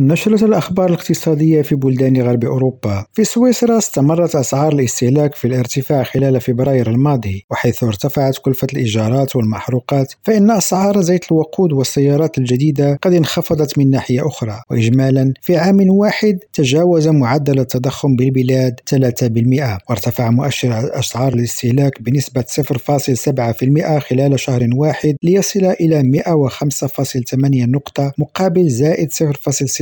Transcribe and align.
نشرة 0.00 0.44
الأخبار 0.44 0.88
الاقتصادية 0.88 1.62
في 1.62 1.74
بلدان 1.74 2.22
غرب 2.22 2.44
أوروبا. 2.44 3.04
في 3.12 3.24
سويسرا 3.24 3.78
استمرت 3.78 4.34
أسعار 4.34 4.72
الاستهلاك 4.72 5.34
في 5.34 5.46
الارتفاع 5.46 6.02
خلال 6.02 6.40
فبراير 6.40 6.90
الماضي 6.90 7.46
وحيث 7.50 7.84
ارتفعت 7.84 8.38
كلفة 8.38 8.66
الإيجارات 8.72 9.36
والمحروقات 9.36 10.12
فإن 10.22 10.50
أسعار 10.50 11.00
زيت 11.00 11.32
الوقود 11.32 11.72
والسيارات 11.72 12.38
الجديدة 12.38 12.98
قد 13.02 13.12
انخفضت 13.12 13.78
من 13.78 13.90
ناحية 13.90 14.26
أخرى. 14.26 14.62
وإجمالا 14.70 15.34
في 15.40 15.56
عام 15.56 15.90
واحد 15.90 16.38
تجاوز 16.52 17.08
معدل 17.08 17.60
التضخم 17.60 18.16
بالبلاد 18.16 18.80
3% 18.90 19.78
وارتفع 19.90 20.30
مؤشر 20.30 20.98
أسعار 20.98 21.32
الاستهلاك 21.32 22.02
بنسبة 22.02 22.44
0.7% 22.48 23.98
خلال 23.98 24.40
شهر 24.40 24.68
واحد 24.74 25.16
ليصل 25.22 25.64
إلى 25.64 26.22
105.8 26.22 27.34
نقطة 27.44 28.12
مقابل 28.18 28.68
زائد 28.68 29.12
0.6 29.12 29.81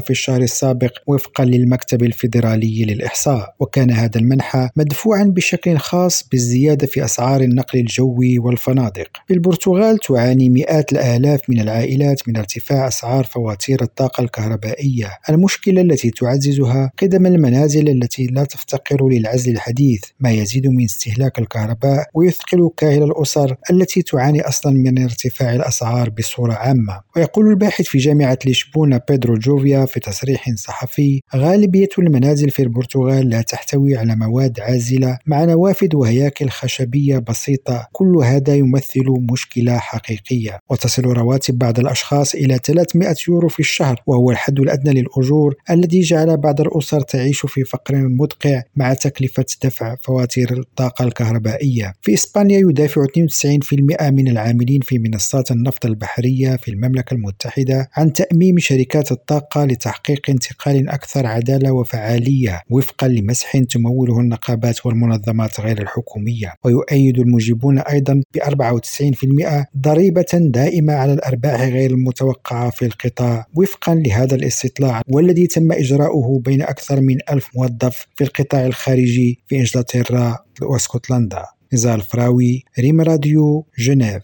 في 0.00 0.10
الشهر 0.10 0.42
السابق 0.42 0.92
وفقا 1.06 1.44
للمكتب 1.44 2.02
الفيدرالي 2.02 2.84
للإحصاء. 2.84 3.54
وكان 3.60 3.90
هذا 3.90 4.20
المنحى 4.20 4.68
مدفوعا 4.76 5.24
بشكل 5.24 5.78
خاص 5.78 6.28
بالزيادة 6.32 6.86
في 6.86 7.04
أسعار 7.04 7.40
النقل 7.40 7.78
الجوي 7.78 8.38
والفنادق. 8.38 9.08
في 9.28 9.34
البرتغال 9.34 9.98
تعاني 9.98 10.50
مئات 10.50 10.92
الآلاف 10.92 11.40
من 11.50 11.60
العائلات 11.60 12.28
من 12.28 12.36
ارتفاع 12.36 12.88
أسعار 12.88 13.24
فواتير 13.24 13.82
الطاقة 13.82 14.22
الكهربائية. 14.22 15.10
المشكلة 15.30 15.80
التي 15.80 16.10
تعززها 16.10 16.92
قدم 17.02 17.26
المنازل 17.26 17.88
التي 17.88 18.26
لا 18.26 18.44
تفتقر 18.44 19.08
للعزل 19.08 19.52
الحديث 19.52 20.00
ما 20.20 20.30
يزيد 20.30 20.66
من 20.66 20.84
استهلاك 20.84 21.38
الكهرباء 21.38 22.06
ويثقل 22.14 22.70
كاهل 22.76 23.02
الأسر 23.02 23.56
التي 23.70 24.02
تعاني 24.02 24.40
أصلا 24.40 24.72
من 24.72 25.02
ارتفاع 25.02 25.54
الأسعار 25.54 26.10
بصورة 26.10 26.52
عامة. 26.52 27.00
ويقول 27.16 27.50
الباحث 27.50 27.84
في 27.84 27.98
جامعة 27.98 28.38
لشبونة 28.46 29.00
بيدرو 29.18 29.34
جوفيا 29.34 29.84
في 29.84 30.00
تصريح 30.00 30.54
صحفي 30.54 31.20
غالبية 31.36 31.88
المنازل 31.98 32.50
في 32.50 32.62
البرتغال 32.62 33.28
لا 33.28 33.42
تحتوي 33.42 33.96
على 33.96 34.16
مواد 34.16 34.60
عازلة 34.60 35.18
مع 35.26 35.44
نوافذ 35.44 35.96
وهياكل 35.96 36.48
خشبية 36.48 37.18
بسيطة 37.18 37.86
كل 37.92 38.16
هذا 38.16 38.54
يمثل 38.54 39.04
مشكلة 39.32 39.78
حقيقية. 39.78 40.58
وتصل 40.70 41.02
رواتب 41.02 41.58
بعض 41.58 41.78
الأشخاص 41.78 42.34
إلى 42.34 42.58
300 42.64 43.14
يورو 43.28 43.48
في 43.48 43.60
الشهر 43.60 44.02
وهو 44.06 44.30
الحد 44.30 44.60
الأدنى 44.60 45.00
للأجور 45.00 45.54
الذي 45.70 46.00
جعل 46.00 46.36
بعض 46.36 46.60
الأسر 46.60 47.00
تعيش 47.00 47.46
في 47.46 47.64
فقر 47.64 47.96
مدقع 47.96 48.62
مع 48.76 48.94
تكلفة 48.94 49.46
دفع 49.64 49.96
فواتير 50.02 50.52
الطاقة 50.52 51.04
الكهربائية. 51.04 51.92
في 52.02 52.14
إسبانيا 52.14 52.58
يدافع 52.58 53.04
92% 53.04 54.10
من 54.10 54.28
العاملين 54.28 54.80
في 54.80 54.98
منصات 54.98 55.50
النفط 55.50 55.86
البحرية 55.86 56.56
في 56.56 56.70
المملكة 56.70 57.14
المتحدة 57.14 57.90
عن 57.96 58.12
تأميم 58.12 58.58
شركات 58.58 59.07
الطاقة 59.12 59.64
لتحقيق 59.64 60.30
انتقال 60.30 60.88
أكثر 60.88 61.26
عدالة 61.26 61.72
وفعالية 61.72 62.62
وفقا 62.70 63.08
لمسح 63.08 63.58
تموله 63.58 64.20
النقابات 64.20 64.86
والمنظمات 64.86 65.60
غير 65.60 65.82
الحكومية. 65.82 66.54
ويؤيد 66.64 67.18
المجيبون 67.18 67.78
أيضا 67.78 68.22
ب 68.34 68.38
94% 68.38 69.66
ضريبة 69.78 70.26
دائمة 70.34 70.92
على 70.92 71.12
الأرباح 71.12 71.60
غير 71.60 71.90
المتوقعة 71.90 72.70
في 72.70 72.84
القطاع 72.84 73.46
وفقا 73.54 73.94
لهذا 73.94 74.34
الاستطلاع 74.34 75.02
والذي 75.08 75.46
تم 75.46 75.72
إجراؤه 75.72 76.40
بين 76.40 76.62
أكثر 76.62 77.00
من 77.00 77.16
ألف 77.30 77.50
موظف 77.56 78.06
في 78.14 78.24
القطاع 78.24 78.66
الخارجي 78.66 79.38
في 79.46 79.56
إنجلترا 79.56 80.38
واسكتلندا. 80.62 81.44
نزال 81.72 82.00
فراوي 82.00 82.64
ريم 82.78 83.00
راديو 83.00 83.66
جنيف. 83.78 84.22